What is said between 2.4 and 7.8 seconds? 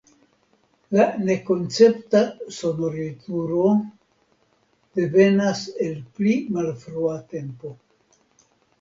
sonorilturo devenas el pli malfrua tempo.